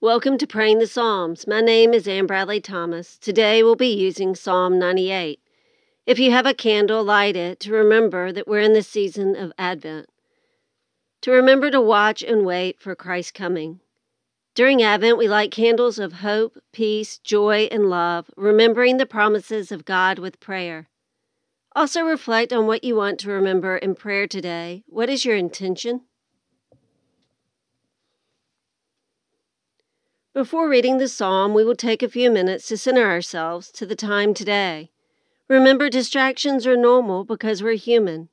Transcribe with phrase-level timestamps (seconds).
[0.00, 1.48] Welcome to Praying the Psalms.
[1.48, 3.18] My name is Ann Bradley Thomas.
[3.18, 5.40] Today we'll be using Psalm 98.
[6.06, 9.52] If you have a candle, light it to remember that we're in the season of
[9.58, 10.08] Advent.
[11.22, 13.80] To remember to watch and wait for Christ's coming.
[14.54, 19.84] During Advent, we light candles of hope, peace, joy, and love, remembering the promises of
[19.84, 20.88] God with prayer.
[21.74, 24.84] Also, reflect on what you want to remember in prayer today.
[24.86, 26.02] What is your intention?
[30.38, 33.96] Before reading the psalm, we will take a few minutes to center ourselves to the
[33.96, 34.92] time today.
[35.48, 38.28] Remember, distractions are normal because we're human.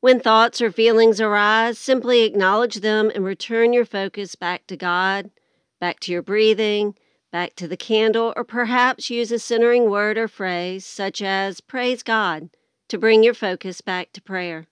[0.00, 5.32] When thoughts or feelings arise, simply acknowledge them and return your focus back to God,
[5.80, 6.94] back to your breathing,
[7.30, 12.02] back to the candle, or perhaps use a centering word or phrase such as Praise
[12.02, 12.48] God
[12.88, 14.66] to bring your focus back to prayer.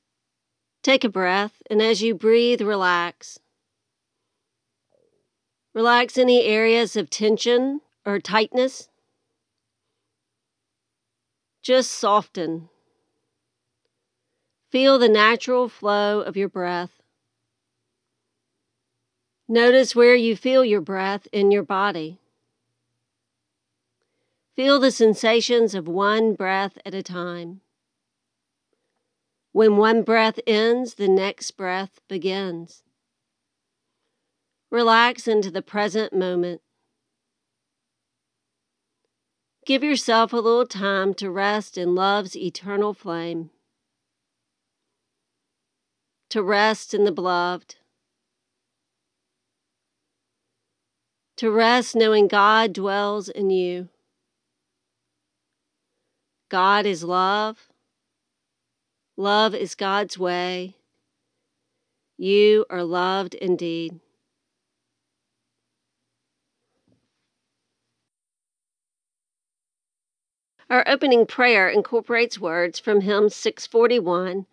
[0.83, 3.39] Take a breath, and as you breathe, relax.
[5.75, 8.89] Relax any areas of tension or tightness.
[11.62, 12.69] Just soften.
[14.70, 16.91] Feel the natural flow of your breath.
[19.48, 22.19] Notice where you feel your breath in your body.
[24.56, 27.61] Feel the sensations of one breath at a time.
[29.53, 32.83] When one breath ends, the next breath begins.
[34.73, 36.62] Relax into the present moment.
[39.67, 43.50] Give yourself a little time to rest in love's eternal flame,
[46.31, 47.77] to rest in the beloved,
[51.37, 53.91] to rest knowing God dwells in you.
[56.48, 57.69] God is love.
[59.19, 60.77] Love is God's way.
[62.17, 64.00] You are loved indeed.
[70.71, 74.47] Our opening prayer incorporates words from hymn 641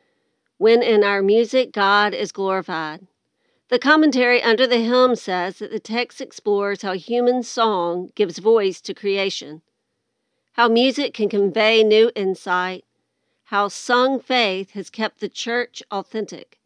[0.57, 3.07] When in our music God is glorified.
[3.69, 8.81] The commentary under the hymn says that the text explores how human song gives voice
[8.81, 9.61] to creation,
[10.53, 12.83] how music can convey new insight,
[13.45, 16.59] how sung faith has kept the church authentic,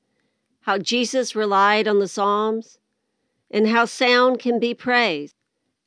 [0.62, 2.80] how Jesus relied on the Psalms,
[3.52, 5.36] and how sound can be praised.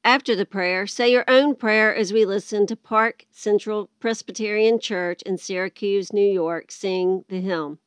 [0.06, 5.21] After the prayer, say your own prayer as we listen to Park Central Presbyterian Church
[5.22, 7.81] in Syracuse, New York, sing the hymn.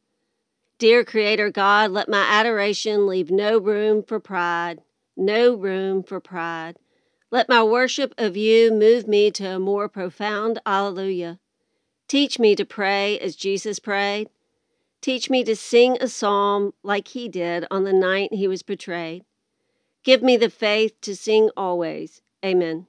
[0.79, 4.81] Dear Creator God, let my adoration leave no room for pride,
[5.15, 6.75] no room for pride.
[7.31, 11.39] Let my worship of you move me to a more profound Alleluia.
[12.09, 14.29] Teach me to pray as Jesus prayed.
[14.99, 19.23] Teach me to sing a psalm like he did on the night he was betrayed.
[20.03, 22.21] Give me the faith to sing always.
[22.43, 22.87] Amen.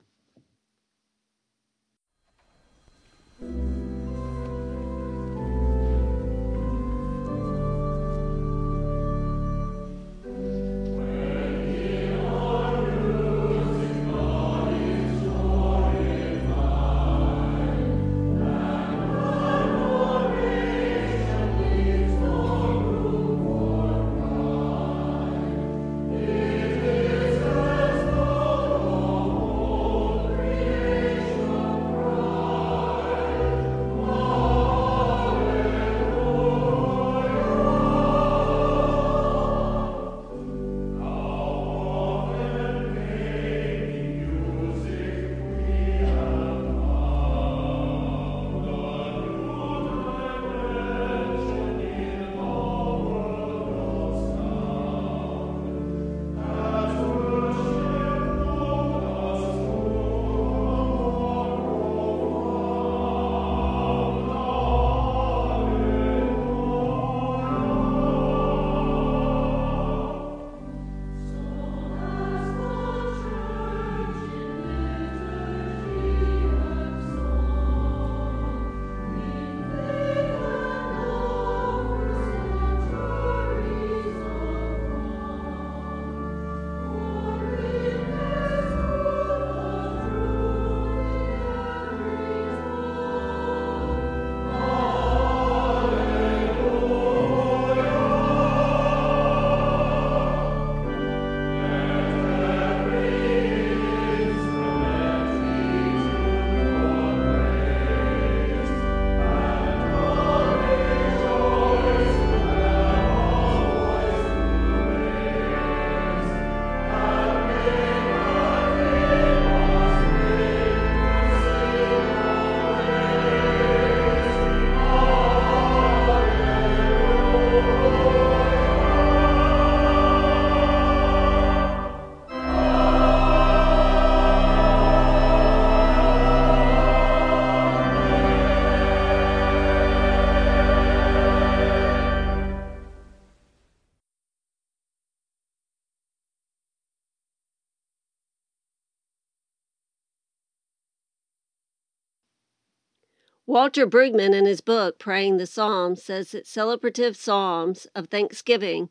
[153.51, 158.91] Walter Brueggemann, in his book Praying the Psalms, says that celebrative psalms of thanksgiving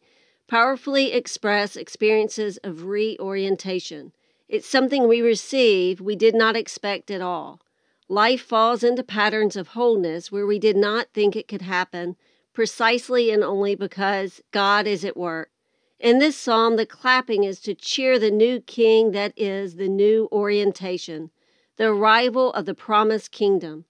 [0.49, 4.11] powerfully express experiences of reorientation.
[4.49, 7.61] It's something we receive we did not expect at all.
[8.09, 12.17] Life falls into patterns of wholeness where we did not think it could happen,
[12.51, 15.51] precisely and only because God is at work.
[16.01, 20.27] In this psalm, the clapping is to cheer the new king that is the new
[20.33, 21.31] orientation,
[21.77, 23.85] the arrival of the promised kingdom.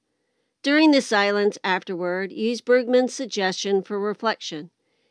[0.70, 4.70] During the silence afterward, use Brueggemann's suggestion for reflection.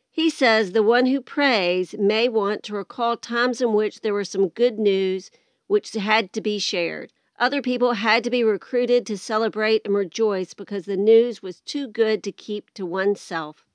[0.09, 4.29] He says the one who prays may want to recall times in which there was
[4.29, 5.33] some good news
[5.67, 7.13] which had to be shared.
[7.41, 11.89] Other people had to be recruited to celebrate and rejoice because the news was too
[11.89, 13.67] good to keep to oneself.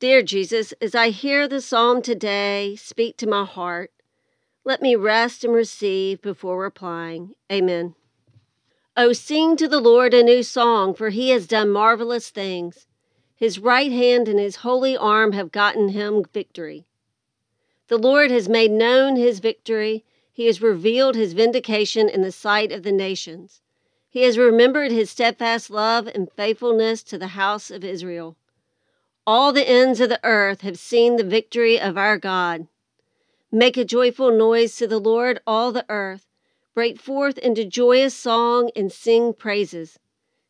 [0.00, 3.92] Dear Jesus, as I hear the psalm today, speak to my heart.
[4.64, 7.34] Let me rest and receive before replying.
[7.52, 7.94] Amen.
[8.98, 12.86] Oh, sing to the Lord a new song, for he has done marvelous things.
[13.34, 16.86] His right hand and his holy arm have gotten him victory.
[17.88, 20.02] The Lord has made known his victory.
[20.32, 23.60] He has revealed his vindication in the sight of the nations.
[24.08, 28.38] He has remembered his steadfast love and faithfulness to the house of Israel.
[29.26, 32.66] All the ends of the earth have seen the victory of our God.
[33.52, 36.26] Make a joyful noise to the Lord, all the earth.
[36.76, 39.98] Break forth into joyous song and sing praises.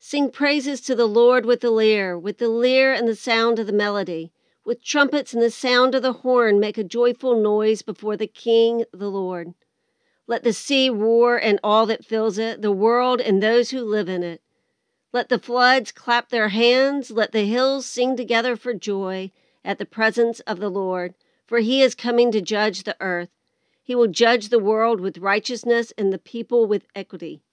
[0.01, 3.69] Sing praises to the Lord with the lyre, with the lyre and the sound of
[3.69, 4.33] the melody.
[4.65, 8.85] With trumpets and the sound of the horn, make a joyful noise before the King,
[8.93, 9.55] the Lord.
[10.27, 14.09] Let the sea roar and all that fills it, the world and those who live
[14.09, 14.43] in it.
[15.13, 19.31] Let the floods clap their hands, let the hills sing together for joy
[19.65, 21.15] at the presence of the Lord,
[21.47, 23.31] for he is coming to judge the earth.
[23.87, 27.45] He will judge the world with righteousness and the people with equity.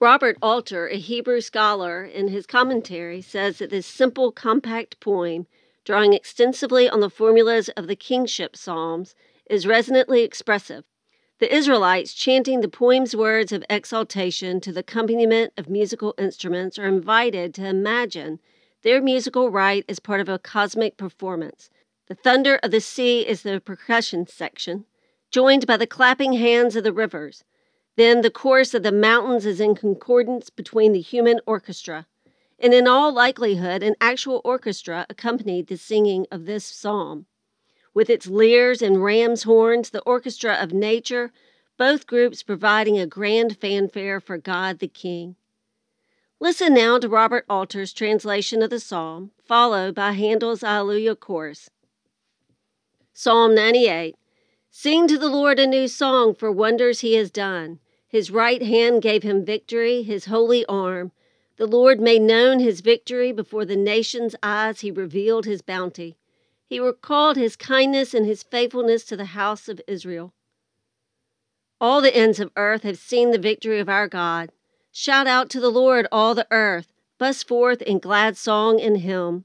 [0.00, 5.46] Robert Alter, a Hebrew scholar, in his commentary says that this simple, compact poem,
[5.84, 9.14] drawing extensively on the formulas of the kingship psalms,
[9.48, 10.84] is resonantly expressive.
[11.38, 16.86] The Israelites, chanting the poem's words of exaltation to the accompaniment of musical instruments, are
[16.88, 18.40] invited to imagine
[18.82, 21.70] their musical rite as part of a cosmic performance.
[22.08, 24.86] The thunder of the sea is the percussion section,
[25.30, 27.44] joined by the clapping hands of the rivers.
[27.96, 32.06] Then the chorus of the mountains is in concordance between the human orchestra.
[32.58, 37.26] And in all likelihood, an actual orchestra accompanied the singing of this psalm.
[37.92, 41.32] With its lyres and ram's horns, the orchestra of nature,
[41.76, 45.36] both groups providing a grand fanfare for God the King.
[46.40, 51.70] Listen now to Robert Alter's translation of the psalm, followed by Handel's Alleluia chorus.
[53.12, 54.16] Psalm 98
[54.70, 57.78] Sing to the Lord a new song for wonders he has done.
[58.14, 61.10] His right hand gave him victory, his holy arm.
[61.56, 64.82] The Lord made known his victory before the nations' eyes.
[64.82, 66.16] He revealed his bounty.
[66.64, 70.32] He recalled his kindness and his faithfulness to the house of Israel.
[71.80, 74.52] All the ends of earth have seen the victory of our God.
[74.92, 76.92] Shout out to the Lord, all the earth.
[77.18, 79.44] Bust forth in glad song and hymn.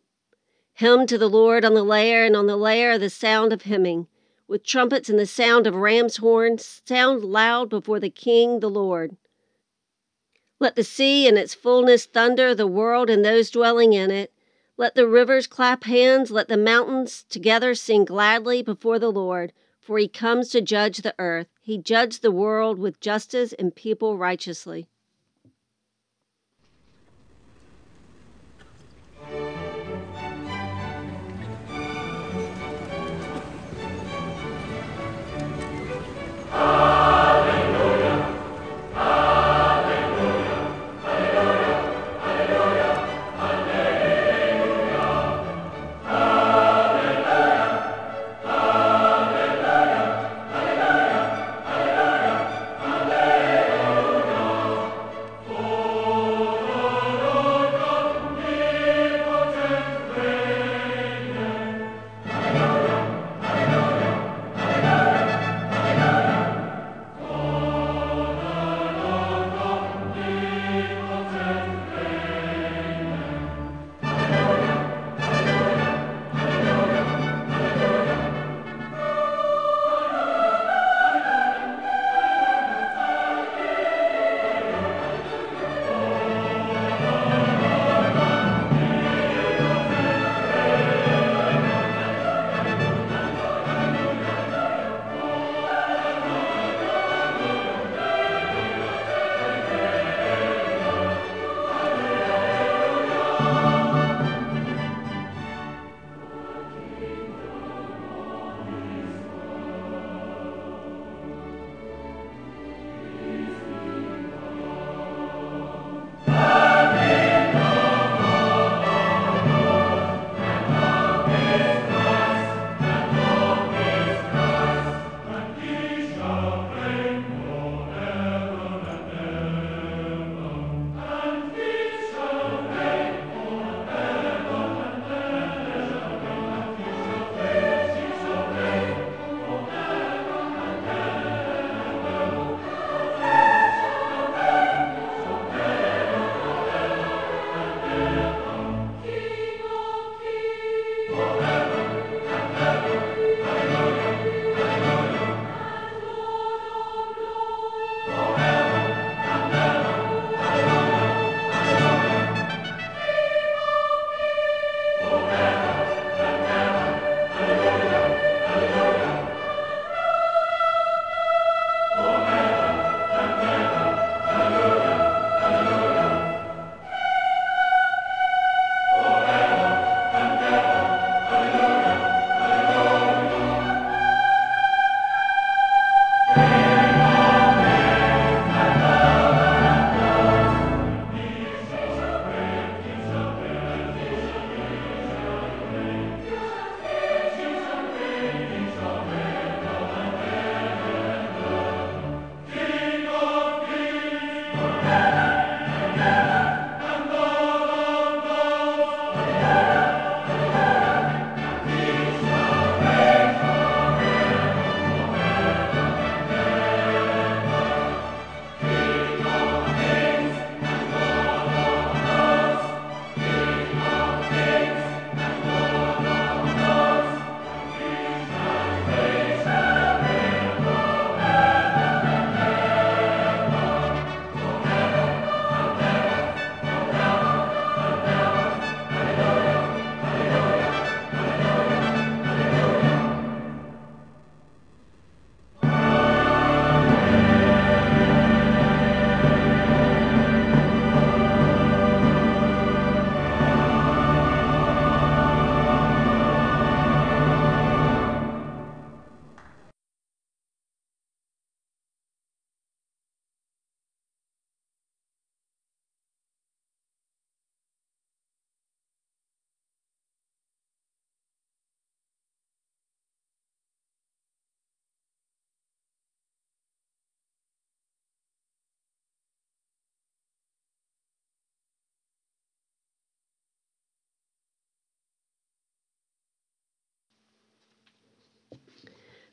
[0.76, 4.06] Hymn to the Lord on the lyre, and on the lyre the sound of hymning
[4.50, 9.16] with trumpets and the sound of ram's horns, sound loud before the King, the Lord.
[10.60, 14.34] Let the sea and its fullness thunder, the world and those dwelling in it.
[14.76, 20.00] Let the rivers clap hands, let the mountains together sing gladly before the Lord, for
[20.00, 21.48] he comes to judge the earth.
[21.62, 24.88] He judged the world with justice and people righteously.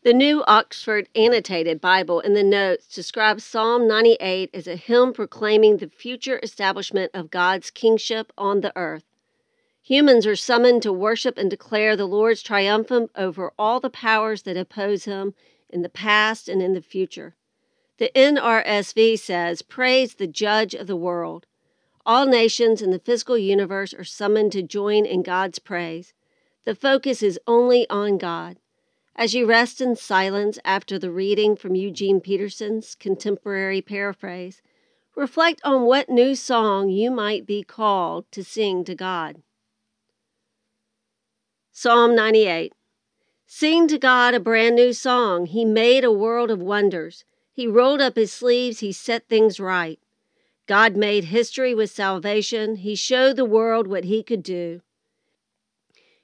[0.06, 5.78] The New Oxford Annotated Bible in the notes describes Psalm 98 as a hymn proclaiming
[5.78, 9.02] the future establishment of God's kingship on the earth.
[9.82, 14.56] Humans are summoned to worship and declare the Lord's triumphant over all the powers that
[14.56, 15.34] oppose him
[15.68, 17.34] in the past and in the future.
[17.98, 21.46] The NRSV says, Praise the judge of the world.
[22.06, 26.12] All nations in the physical universe are summoned to join in God's praise.
[26.64, 28.58] The focus is only on God.
[29.18, 34.60] As you rest in silence after the reading from Eugene Peterson's contemporary paraphrase,
[35.14, 39.40] reflect on what new song you might be called to sing to God.
[41.72, 42.74] Psalm 98
[43.46, 45.46] Sing to God a brand new song.
[45.46, 47.24] He made a world of wonders.
[47.54, 49.98] He rolled up his sleeves, he set things right.
[50.66, 52.76] God made history with salvation.
[52.76, 54.82] He showed the world what he could do.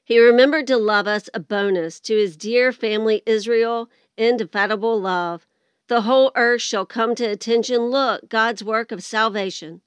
[0.05, 5.47] He remembered to love us a bonus to his dear family Israel, indefatigable love.
[5.87, 7.87] The whole earth shall come to attention.
[7.87, 9.81] Look, God's work of salvation.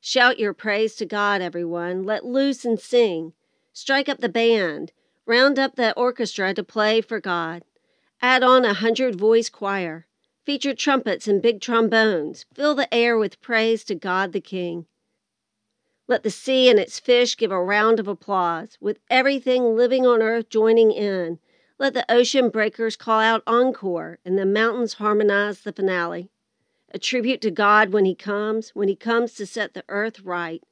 [0.00, 2.04] Shout your praise to God, everyone.
[2.04, 3.32] Let loose and sing.
[3.72, 4.92] Strike up the band.
[5.26, 7.64] Round up the orchestra to play for God.
[8.22, 10.06] Add on a hundred voice choir.
[10.44, 12.46] Feature trumpets and big trombones.
[12.54, 14.86] Fill the air with praise to God the King.
[16.08, 20.22] Let the sea and its fish give a round of applause, with everything living on
[20.22, 21.40] earth joining in.
[21.78, 26.30] Let the ocean breakers call out encore, and the mountains harmonize the finale.
[26.90, 30.62] A tribute to God when He comes, when He comes to set the earth right.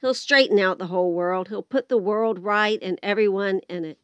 [0.00, 1.48] He'll straighten out the whole world.
[1.48, 3.98] He'll put the world right and everyone in it.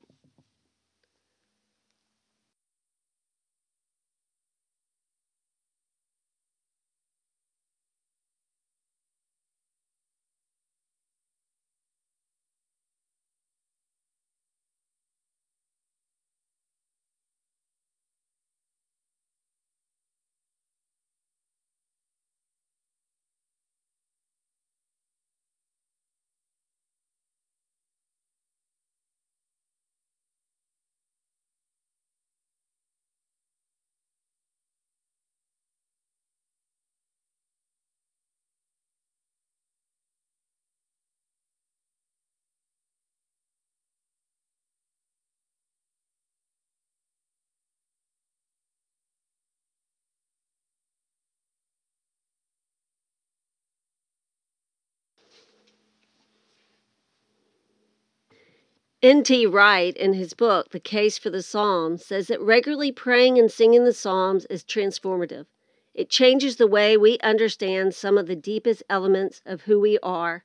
[59.04, 59.44] N.T.
[59.44, 63.84] Wright, in his book, The Case for the Psalms, says that regularly praying and singing
[63.84, 65.44] the Psalms is transformative.
[65.92, 70.42] It changes the way we understand some of the deepest elements of who we are,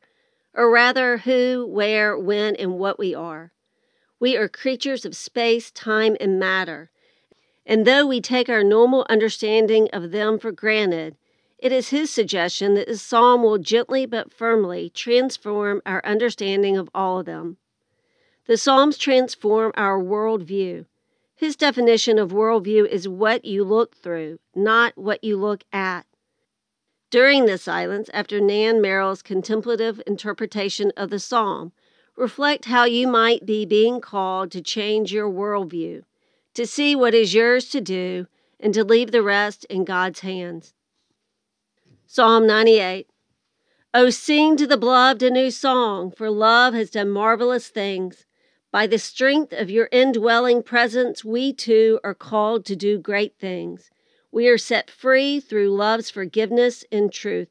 [0.53, 3.53] or rather, who, where, when, and what we are.
[4.19, 6.91] We are creatures of space, time, and matter.
[7.65, 11.15] And though we take our normal understanding of them for granted,
[11.59, 16.89] it is his suggestion that the psalm will gently but firmly transform our understanding of
[16.93, 17.55] all of them.
[18.49, 20.87] The Psalms transform our worldview.
[21.35, 26.07] His definition of worldview is what you look through, not what you look at.
[27.11, 31.73] During the silence, after Nan Merrill's contemplative interpretation of the psalm,
[32.15, 36.01] reflect how you might be being called to change your worldview,
[36.55, 38.25] to see what is yours to do,
[38.59, 40.73] and to leave the rest in God's hands.
[42.07, 43.07] Psalm 98
[43.93, 48.25] Oh, sing to the beloved a new song, for love has done marvelous things.
[48.71, 53.89] By the strength of your indwelling presence, we too are called to do great things.
[54.31, 57.49] We are set free through love's forgiveness and truth.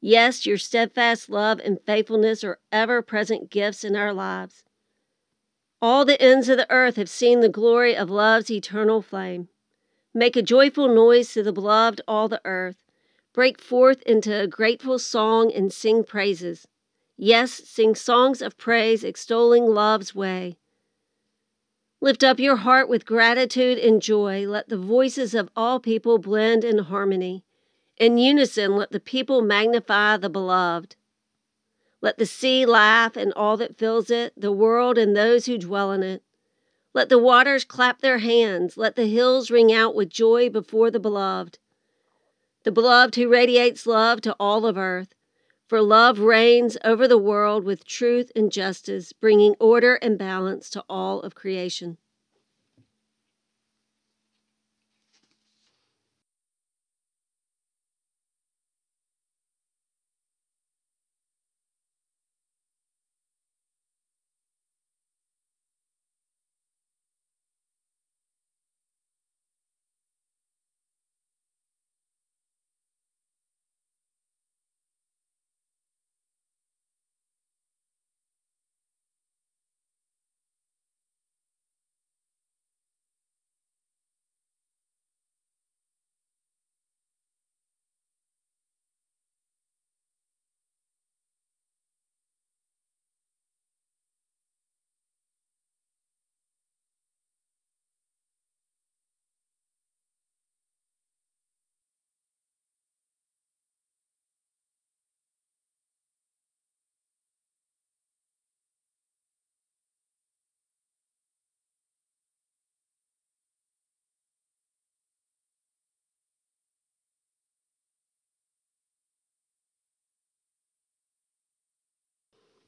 [0.00, 4.62] Yes, your steadfast love and faithfulness are ever present gifts in our lives.
[5.80, 9.48] All the ends of the earth have seen the glory of love's eternal flame.
[10.12, 12.84] Make a joyful noise to the beloved, all the earth.
[13.32, 16.68] Break forth into a grateful song and sing praises.
[17.16, 20.56] Yes, sing songs of praise, extolling love's way.
[22.00, 24.46] Lift up your heart with gratitude and joy.
[24.46, 27.44] Let the voices of all people blend in harmony.
[27.96, 30.96] In unison, let the people magnify the beloved.
[32.00, 35.92] Let the sea laugh and all that fills it, the world and those who dwell
[35.92, 36.24] in it.
[36.94, 38.76] Let the waters clap their hands.
[38.76, 41.58] Let the hills ring out with joy before the beloved.
[42.64, 45.14] The beloved who radiates love to all of earth.
[45.72, 50.84] For love reigns over the world with truth and justice, bringing order and balance to
[50.86, 51.96] all of creation.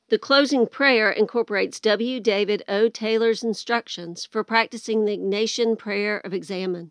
[0.09, 2.21] The closing prayer incorporates W.
[2.21, 2.89] David O.
[2.91, 6.91] Taylor's instructions for practicing the Ignatian prayer of examen.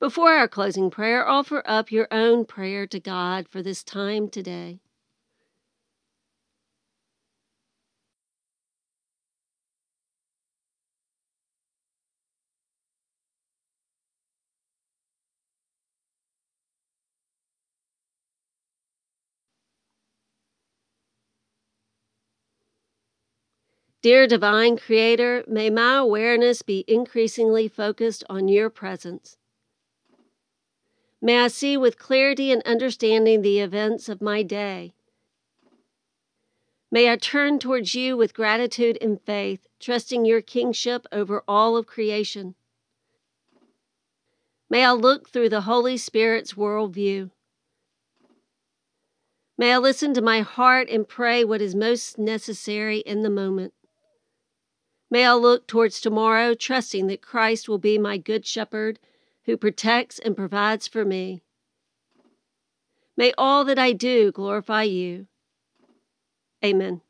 [0.00, 4.80] Before our closing prayer, offer up your own prayer to God for this time today.
[24.06, 29.36] Dear Divine Creator, may my awareness be increasingly focused on your presence.
[31.20, 34.94] May I see with clarity and understanding the events of my day.
[36.88, 41.88] May I turn towards you with gratitude and faith, trusting your kingship over all of
[41.88, 42.54] creation.
[44.70, 47.32] May I look through the Holy Spirit's worldview.
[49.58, 53.72] May I listen to my heart and pray what is most necessary in the moment.
[55.10, 58.98] May I look towards tomorrow, trusting that Christ will be my good shepherd
[59.44, 61.42] who protects and provides for me.
[63.16, 65.28] May all that I do glorify you.
[66.64, 67.02] Amen.